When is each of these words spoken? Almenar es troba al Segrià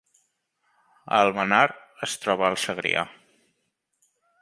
Almenar 1.17 1.61
es 2.09 2.17
troba 2.25 2.51
al 2.51 2.61
Segrià 2.65 3.07